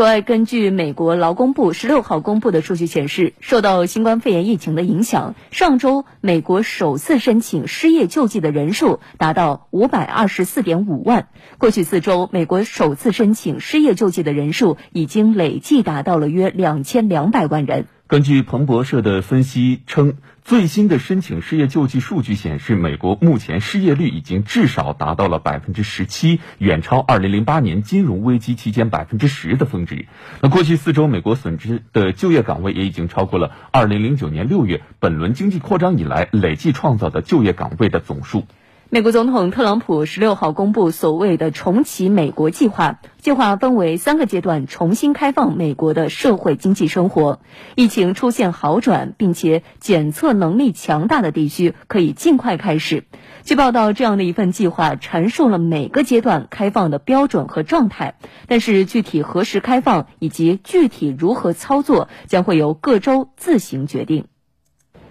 [0.00, 11.28] 此外，根据美国劳工部十六号公布的数据显示，受到新冠肺炎疫情的影响，上周美国首次申请失业救济的人数达到五百二十四点五万。
[11.58, 17.84] 过去四周，美国首次申请失业救济的人数已经累计达到了约两千两百万人。
[18.10, 30.06] 根据彭博社的分析称，最新的申请失业救济数据显示，美国目前失业率已经至少达到了百分之十七，远超二零零八年金融危机期间百分之十的峰值。
[30.40, 38.44] 那过去四周，美国损失的就业岗位也已经超过了二零零九年六月本轮经济扩张以来累计创造的就业岗位的总数。
[38.92, 47.38] 美国总统特朗普十六号公布所谓的重启美国计划，计划分为三个阶段，重新开放美国的社会经济生活。
[47.76, 53.04] 疫情出现好转，并且检测能力强大的地区可以尽快开始。
[53.44, 58.16] 据报道，这样的一份计划阐述了每个阶段开放的标准和状态，
[58.48, 64.24] 但是具体何时开放以及具体如何操作，将会由各州自行决定。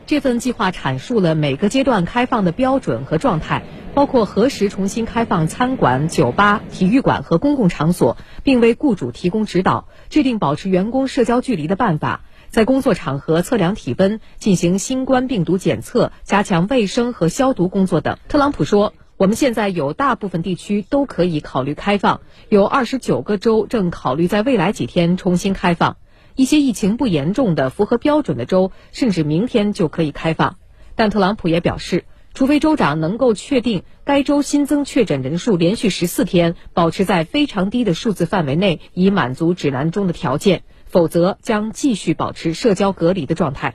[0.10, 3.62] 这份计划阐述了每个阶段开放的标准和状态，
[3.94, 18.18] 包括何时重新开放餐馆、酒吧、体育馆和公共场所，并为雇主提供指导，制定保持员工社交距离的办法，在工作场合测量体温、进行新冠病毒检测、加强卫生和消毒工作等。
[18.30, 25.98] 特朗普说：“我们现在有大部分地区都可以考虑开放，有二十九个州正考虑在未来几天重新开放。”
[26.40, 30.56] 一些疫情不严重的、符合标准的州，甚至明天就可以开放。
[30.96, 43.74] 但特朗普也表示，除非州长能够确定该州新增确诊人数连续十四天保持在非常低的数字范围内，以满足指南中的条件，否则将继续保持社交隔离的状态。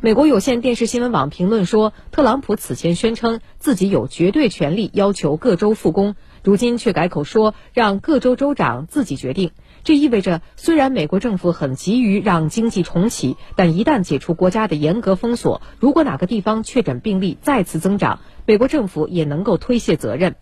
[0.00, 9.50] 美国有线电视新闻网评论说，特朗普此前宣称自己有绝对权利要求各州复工，如今却改口说让各州州长自己决定。
[9.84, 20.36] 这意味着，虽然美国政府很急于让经济重启，但一旦解除国家的严格封锁，如果哪个地方确诊病例再次增长，美国政府也能够推卸责任。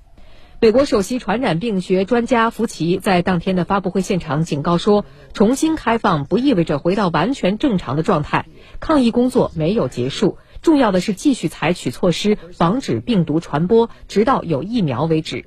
[0.60, 5.04] 美国首席传染病学专家福奇在当天的发布会现场警告说
[5.34, 8.46] ：“重新开放不意味着回到完全正常的状态，
[8.78, 15.46] 抗疫工作没有结束，重要的是继续采取措施，防止病毒传播，直到有疫苗为止。”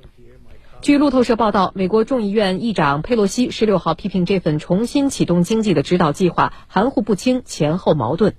[0.82, 8.36] 据路透社报道，美国众议院议长佩洛西十六号批评这份重新启动经济的指导计划含糊不清、前后矛盾。